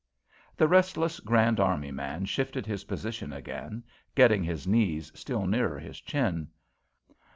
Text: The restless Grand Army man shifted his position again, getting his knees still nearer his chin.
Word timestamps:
The 0.57 0.67
restless 0.67 1.19
Grand 1.19 1.59
Army 1.59 1.91
man 1.91 2.25
shifted 2.25 2.65
his 2.65 2.85
position 2.85 3.31
again, 3.31 3.83
getting 4.15 4.43
his 4.43 4.65
knees 4.65 5.11
still 5.13 5.45
nearer 5.45 5.77
his 5.77 6.01
chin. 6.01 6.47